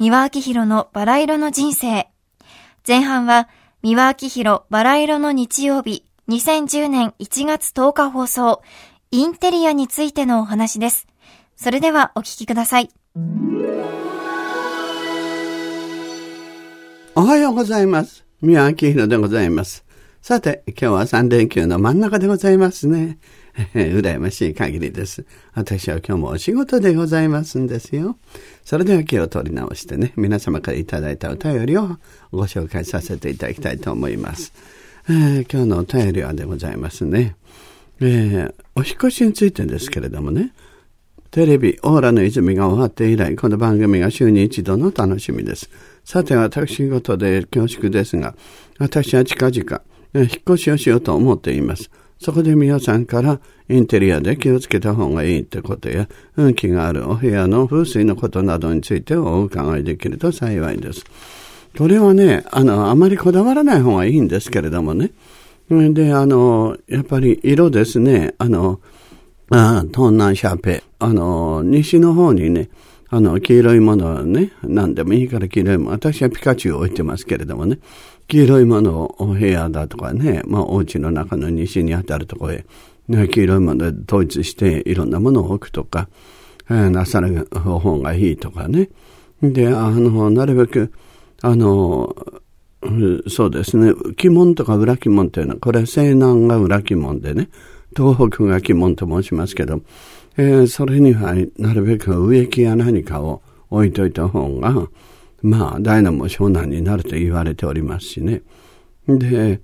[0.00, 2.06] 三輪明宏のバラ色の人生。
[2.86, 3.48] 前半は、
[3.82, 8.62] 三輪明宏バラ色の日曜日、2010年1月10日放送、
[9.10, 11.08] インテリアについてのお話です。
[11.56, 12.90] それではお聞きください。
[17.16, 18.24] おはようございます。
[18.40, 19.84] 宮明宏でございます。
[20.22, 23.18] さて、今日は3連休の真ん中でございますね。
[23.74, 25.24] 羨ましい限りです。
[25.54, 28.16] 私は今日もお仕事でございますんですよ。
[28.64, 31.98] それでは気を取り直してね、皆様からいただいたお便りを
[32.30, 34.52] ご紹介させていただきたいと思います。
[35.08, 37.34] えー今日のお便りはでございますね。
[38.00, 40.52] えーお引越しについてですけれどもね、
[41.32, 45.68] テレビ、オーラの泉が終わって以来、この番組が週に一度の楽しみです。
[46.04, 48.34] さて、私事で恐縮ですが、
[48.78, 49.82] 私は近々、
[50.14, 51.90] 引っ越しをしようと思っています。
[52.20, 61.04] そこで皆さんから、インテリアで気をつけた方がいいってことや、運気があるお部屋の風水のことなどについてお伺いできると幸いです。
[61.76, 65.12] これはね、あの、あまりこだわらない方がいいんですけれどもね。
[65.70, 68.80] で、あの、やっぱり色ですね、あの、
[69.50, 70.82] あ、東南シャーペ。
[70.98, 72.68] あの、西の方にね、
[73.10, 75.90] あの、黄色いものはね、何でもいいから黄色いもの。
[75.92, 77.78] 私はピカチュウを置いてますけれどもね、
[78.28, 82.66] 黄色いものをお部屋だとかね、まあ、お家の中の西にあたるところへ、
[83.08, 86.08] ね、黄色いもので統一していろんなものを置くとか、
[86.70, 88.90] えーなさる方がいいとかね。
[89.40, 90.92] で、あの、なるべく、
[91.40, 92.14] あの、
[93.28, 93.92] そうですね。
[94.22, 97.48] 鬼門とか裏鬼門っていうのは、これ西南が裏鬼門でね、
[97.96, 99.80] 東北が鬼門と申しますけど、
[100.36, 104.86] えーそれにはなるべく植木や何かを置いといた方が、
[105.42, 108.42] まあ、大難も小難になると言われておりますしね。
[109.06, 109.60] で、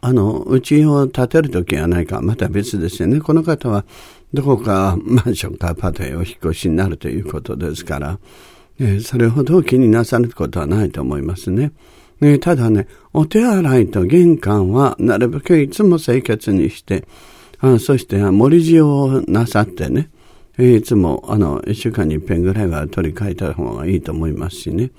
[0.00, 3.20] あの、家を建てるときは何かまた別ですよね。
[3.20, 3.84] この方は
[4.32, 8.18] どこかマンションかアパートへお引っ越しになるということですから、
[8.78, 11.72] えそれほど気になさることはないと思いますね。
[12.20, 17.06] ねただね、お手洗いと玄関はなるべくいつも清潔にして、
[17.58, 20.10] あそして盛り塩をなさってね、
[20.58, 24.90] いつもあの、一週間に一遍ぐらいは取り替えた方がいいと思いますしね。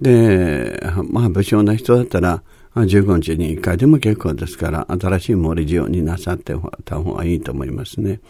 [0.00, 2.42] で、まあ、武将な人だったら、
[2.74, 6.54] 15日に1回でも結構ですから、新しい森事業になさって
[6.84, 8.20] た方がいいと思いますね。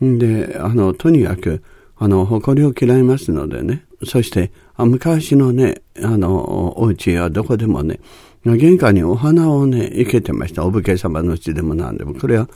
[0.00, 1.62] で、あの、とにかく、
[1.96, 3.84] あの、誇りを嫌いますのでね。
[4.04, 4.50] そして、
[4.84, 8.00] 昔のね、あの、お家やどこでもね、
[8.44, 10.64] 玄関にお花をね、生けてました。
[10.64, 12.14] お武家様のうちでも何でも。
[12.14, 12.48] これは、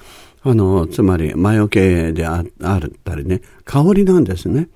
[0.43, 4.69] あの、つまり、魔除けでああったりね、香りなんですね。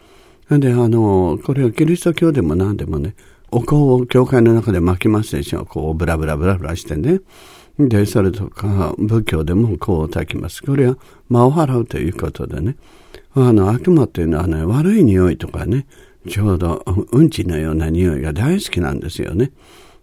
[0.50, 3.14] で、あの、これはキリスト教でも何でもね、
[3.50, 5.64] お香を教会の中で巻きますでしょ。
[5.64, 7.20] こう、ブラブラブラブラしてね。
[7.78, 10.62] で、それとか、仏教でも香を焚きます。
[10.62, 10.96] これは
[11.28, 12.76] 魔を払うということでね。
[13.34, 15.86] あの、悪魔っていうのはね、悪い匂いとかね、
[16.28, 19.52] ちょうどうんちのような匂いが大好きなんですよね。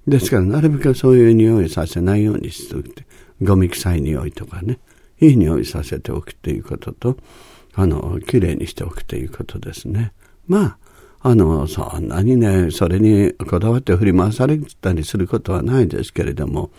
[0.08, 3.06] ですから、なるべくそういう匂いさせないようにしておくて、
[3.42, 4.80] ゴミ臭い匂いとかね、
[5.20, 7.18] いい匂いさせておくということと、
[7.74, 10.14] あの、綺麗にしておくということですね。
[10.48, 10.78] まあ、
[11.30, 16.72] あの、そんなにね、それにこだわって振り回されたりすることはないですけれども、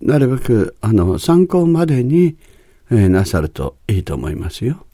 [0.00, 2.36] なるべく、あの、参考までに、
[2.90, 4.86] えーなさるといいと思いますよ。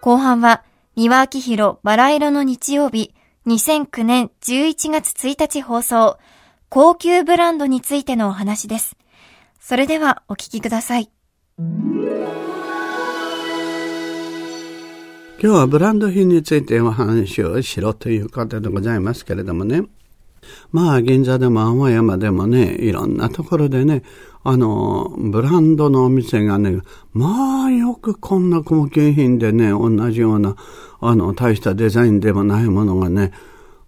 [0.00, 0.64] 後半は、
[0.96, 3.14] 三輪明宏バラ色の日曜日、
[3.46, 6.18] 2009年11月1日放送、
[6.70, 8.96] 高級ブランドについてのお話です。
[9.60, 11.10] それではお聞きください。
[11.58, 11.78] 今
[15.38, 19.82] 日はブランド品についてお話をしろということでございますけれどもね。
[20.72, 24.02] まあ、銀座でも青山でもね、いろんなところでね、
[24.42, 26.80] あの、ブランドのお店がね、
[27.12, 30.56] まあ、よくこんな高級品でね、同じような、
[31.00, 33.32] あの、大したデザインでもないものがね、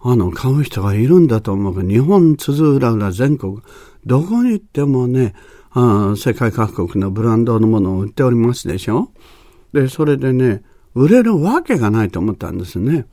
[0.01, 3.59] あの、買う人がいるんだと思うが、日本津々浦々全国、
[4.05, 5.35] どこに行ってもね、
[5.71, 9.09] あ世界各国のブランドのものを売っておりますでしょ？
[9.73, 10.63] で、それでね、
[10.95, 13.07] 売れるわけがないと思ったんですね。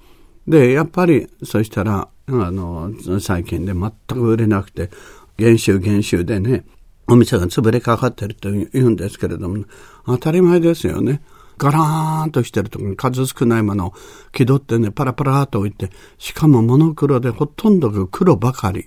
[0.46, 4.90] で、やっぱり、そしたら、あの、最近で全く売れなくて、
[5.38, 6.66] 減収減収でね、
[7.08, 9.66] お店が潰れかかってると言うんですけれども、
[10.06, 11.22] 当たり前ですよね。
[11.58, 13.94] ガラーンとしてるとこに数少ないものを
[14.32, 18.86] 気取ってね、パラパラと置いて、しかもモノクロでほとんどが黒ばかり。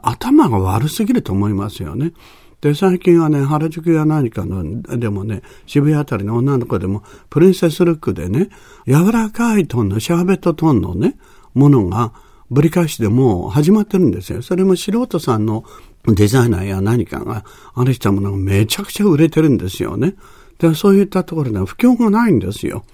[0.00, 2.12] 頭が悪すぎると思いますよね。
[2.60, 8.50] で、最近はね、原宿や何かの、でもね、渋谷あたりの女の子でも、プリンセスルックでね、
[8.86, 11.16] 柔らかいトンの、シャーベットトンのね、
[11.54, 12.12] ものが、
[12.50, 14.42] ぶり返しでも始まってるんですよ。
[14.42, 15.64] それも素人さんの
[16.06, 20.14] デザイナーや何かが、あれしたものがめちゃくちゃ売れてるんですよね。
[20.58, 22.84] で、そういったところでは不況がないんですよ。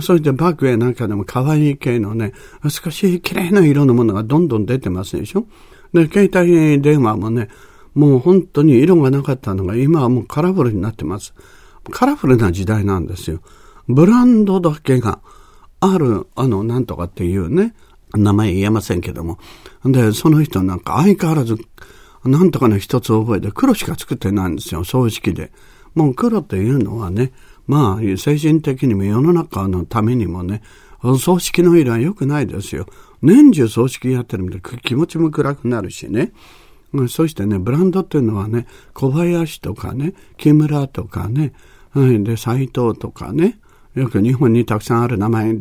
[0.00, 2.32] それでバッグやなんかでも可愛い系のね、
[2.68, 5.46] 少し綺麗な色のものがどんどん出てますでしょ。
[5.92, 7.48] で、携帯電話もね、
[7.94, 11.34] もう本当に色がなかったのが今はもうカラフルになってます。
[11.90, 13.40] カラフルな時代なんですよ。
[13.88, 15.20] ブランドだけが
[15.80, 17.74] ある、あの、なんとかっていうね、
[18.14, 19.38] 名前言えませんけども。
[19.84, 21.56] で、その人なんか相変わらず、
[22.24, 25.52] なんとかの一つ覚えて黒しか作ってないんですよ、葬式で。
[25.94, 27.32] もう黒というのはね、
[27.66, 30.62] まあ、精神的にも世の中のためにもね、
[31.18, 32.86] 葬式の色は良くないですよ。
[33.22, 36.32] 年中葬式やってるみたい気持ちも暗くなるしね。
[37.08, 41.54] そしてね、ブランドっていうのはね、小林とかね、木村とかね、
[41.94, 43.58] で、斎藤とかね、
[43.94, 45.56] よく日本にたくさんある名前、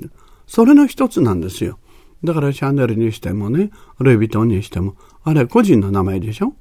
[0.47, 1.79] それの一つなんですよ。
[2.23, 6.53] だからシャネルにしてもね、ルイ・ヴィトンにしても、あれ個人の名前でしょ？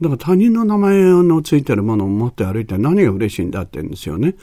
[0.00, 4.34] だから他人の名前のついてるものを持って歩いて何が嬉しいんだって言うんですよね。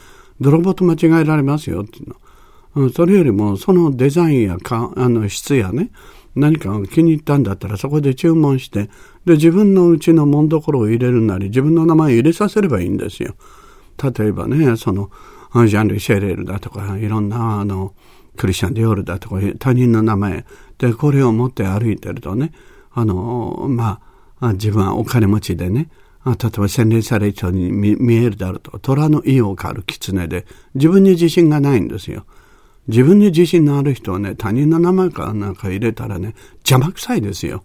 [0.41, 2.89] 泥棒と間違えられますよっていうの。
[2.89, 5.91] それよりもそのデザインやかあの質やね、
[6.35, 8.89] 何か気に入ったんだったらそこで注文して、
[9.23, 13.35] で、自分のうちのもんどころを入れるなり、自分の名前を入れさせればいいんですよ。
[14.03, 15.09] 例えばね、その、
[15.53, 17.93] ジャンル・シェレルだとか、いろんな、あの、
[18.35, 20.45] クリスチャン・ディオールだとか、他人の名前
[20.77, 22.51] で、これを持って歩いてるとね、
[22.91, 23.99] あの、ま
[24.39, 25.89] あ、自分はお金持ちでね、
[26.25, 32.25] 例えば洗練される人に見えるだろうと、虎の意を狩る狐で、自分に自信がないんですよ。
[32.87, 37.63] 自分に自信のある人はね、他人の名前かなんか入れたらね、邪魔くさいですよ。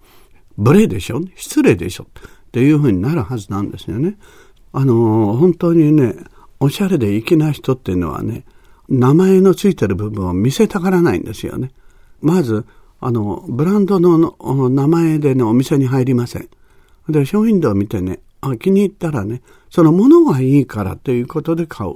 [0.57, 1.21] 無礼でしょ？
[1.37, 2.05] 失礼でしょ？
[2.05, 4.19] っていうふうになるはずなんですよね。
[4.73, 6.17] あの、本当にね、
[6.59, 8.45] おしゃれで粋な人っていうのはね、
[8.91, 11.71] 名前のついてる部分を見せたがらないんですよね。
[12.21, 12.67] まず、
[13.01, 14.37] あの、ブランドの
[14.69, 16.49] 名前でね、お店に入りません。
[17.09, 21.95] で、商品度を見てね、あ気に入ったらね、そのものがいいからということで買う。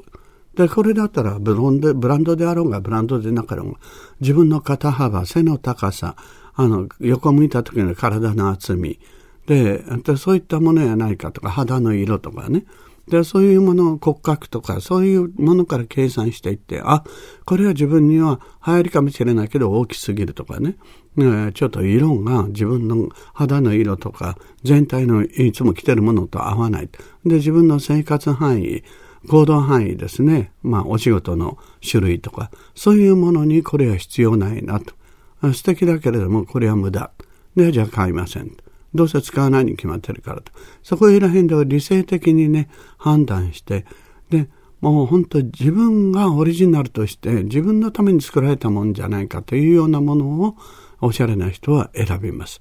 [0.56, 3.78] で、これだったらブロンで、ブランドであろうが、ブランドでなかろうが、
[4.20, 6.16] 自分の肩幅、背の高さ、
[6.54, 9.00] あの、横向いた時の体の厚み、
[9.46, 9.84] で、
[10.16, 12.64] そういったものやないかとか、肌の色とかね、
[13.08, 17.04] で、そういうものを、骨格とか、そういうものから計算していって、あ、
[17.44, 20.76] これは自分には流行りかもしれないけど大きすぎるとかね。
[21.16, 26.88] ねちょっと色が自分の肌の色とか、全体のいつも着てるものと合わない。
[27.24, 28.82] で、自分の生活範囲、
[29.28, 30.52] 行動範囲ですね。
[30.62, 31.58] まあ、お仕事の
[31.88, 34.94] 種類とか、そういうものにこれは必要ないなと。
[35.52, 37.10] 素敵だけれども、これは無駄。
[37.54, 38.56] で、じゃあ買いません。
[38.94, 40.52] どうせ使わないに決まってるからと。
[40.82, 42.68] そこら辺では理性的にね、
[42.98, 43.84] 判断して、
[44.30, 44.48] で、
[44.80, 50.56] もう本当自分がオリジナルとして自分のために作られたもんじゃないかというようなものを
[51.00, 52.60] おしゃれな人は選びます。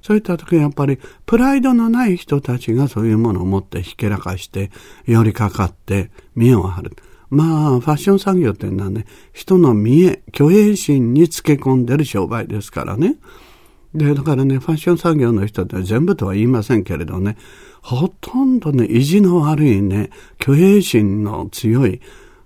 [0.00, 4.70] そういった時やっぱりプライドのない人たちがそういうものを持ってひけらかして
[5.06, 6.96] 寄りかかって見栄を張る。
[7.30, 13.16] まあ、ファッション産業っていうのはね、人の見栄、虚栄心につけ込んでる商売ですからね。
[13.94, 17.36] で、だからね、ファッション産業の人って全部とは言いませんけれどね、
[17.80, 20.10] ほとんどね、意地の悪いね、
[20.42, 22.00] 虚栄心の強い、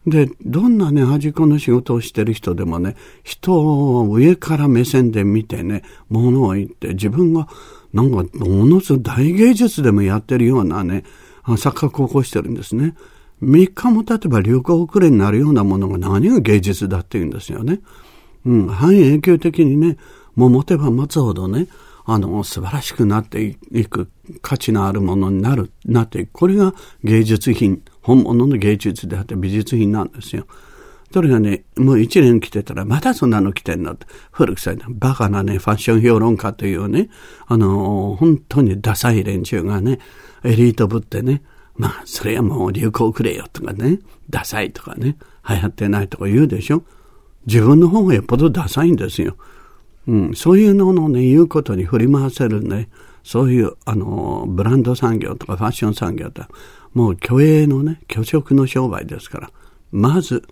[0.06, 7.48] で、どんなね、端っこの仕事をしてる人でもね、人を上から目線で見てね、ものを言って、自分が、
[7.92, 11.04] なんか、ものすごい大芸術でもやってるようなね、
[11.44, 12.94] 錯覚を起こしてるんですね。
[13.42, 17.80] 3日も経てば流行遅れになるようなものが何が芸術だって言うんですよね。
[18.44, 19.96] うん、半永久的にね、
[20.38, 21.66] もう持てば持つほどね、
[22.04, 24.08] あの、素晴らしくなっていく、
[24.40, 26.32] 価値のあるものになる、なっていく。
[26.32, 30.46] これが芸術品、本物の芸術であって美術品なんですよ。
[31.12, 37.10] それがね、もう一年来てたら、またそんなの来てんのって、古くさいな、バカなね、ファッション評論家というね、
[37.48, 39.98] あの、本当にダサい連中がね、
[40.44, 41.42] エリートぶってね、
[41.74, 43.98] まあ、それはもう流行くれよとかね、
[44.30, 45.16] ダサいとかね、
[45.48, 46.84] 流行ってないとか言うでしょ。
[47.46, 49.36] 自分の方がよっぽどダサいんですよ。
[50.08, 52.88] うん、そういうののね、言うことに振り回せるね、
[53.22, 56.42] そういう、あの、ブランド産業とかファッション産業って、
[56.94, 59.50] もう虚栄のね、虚職の商売ですから、
[59.92, 60.42] まず、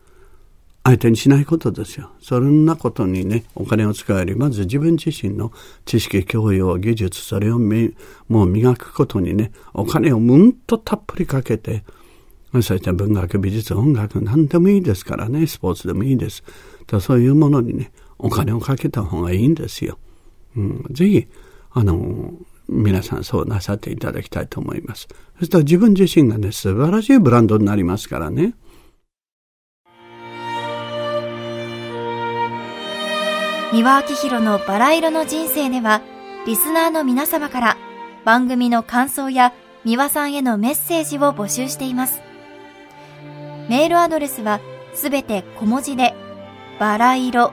[0.85, 2.11] 相手にしないことですよ。
[2.21, 5.53] そんなことにね、お金を使うより、まず自分自身の
[5.87, 11.83] 知識、教養、技術、それをもう磨くことにね、お金をうんとたっぷりかけて、
[12.53, 16.45] そして文学、美術、音楽、何でもいいですからね、スポーツでもいいです。
[17.01, 19.99] そういうものにね、お金をかけた方がいいんですよ。
[20.57, 21.27] うん、ぜひ、
[21.73, 22.33] あの、
[22.69, 25.09] 皆さんそうなさっていただきたいと思います。
[25.39, 28.55] そしたら自分自身がね、素晴らしいブランドになりますからね。
[33.73, 36.01] 三輪明宏のバラ色の人生では、
[36.47, 37.77] リスナーの皆様から
[38.25, 39.53] 番組の感想や
[39.85, 42.21] 三輪さんへのメッセージを募集しています。
[43.69, 44.61] メールアドレスは
[44.95, 46.15] すべて小文字で、
[46.81, 47.53] バラ色